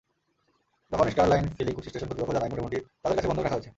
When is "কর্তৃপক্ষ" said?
2.07-2.33